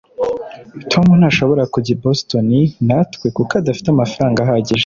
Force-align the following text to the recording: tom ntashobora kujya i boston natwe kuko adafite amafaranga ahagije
tom 0.91 1.05
ntashobora 1.19 1.63
kujya 1.73 1.91
i 1.95 1.99
boston 2.03 2.47
natwe 2.87 3.25
kuko 3.35 3.51
adafite 3.61 3.87
amafaranga 3.91 4.39
ahagije 4.45 4.79